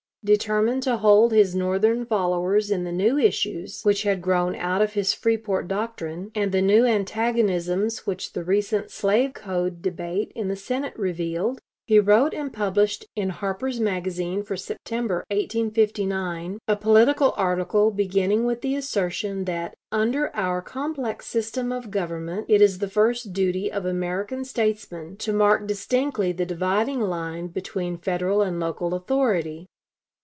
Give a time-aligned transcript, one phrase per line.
[0.23, 4.93] Determined to hold his Northern followers in the new issues which had grown out of
[4.93, 10.55] his Freeport doctrine, and the new antagonisms which the recent slave code debate in the
[10.55, 17.89] Senate revealed, he wrote and published in "Harper's Magazine" for September, 1859, a political article
[17.89, 23.33] beginning with the assertion that "Under our complex system of government it is the first
[23.33, 29.65] duty of American statesmen to mark distinctly the dividing line between Federal and Local authority."